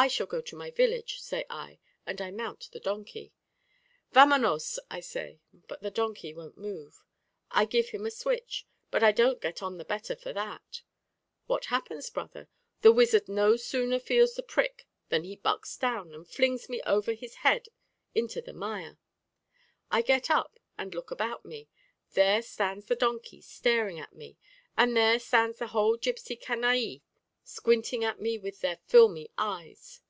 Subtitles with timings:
[0.00, 3.32] 'I shall go to my village,' say I, and I mount the donkey,
[4.12, 7.02] 'Vamonos,' say I, but the donkey won't move.
[7.50, 10.82] I give him a switch, but I don't get on the better for that.
[11.46, 12.48] What happens then, brother?
[12.82, 17.12] The wizard no sooner feels the prick than he bucks down, and flings me over
[17.12, 17.66] his head
[18.14, 18.98] into the mire.
[19.90, 21.68] I get up and look about me;
[22.12, 24.38] there stands the donkey staring at me,
[24.76, 27.00] and there stand the whole gipsy canaille
[27.50, 30.02] squinting at me with their filmy eyes.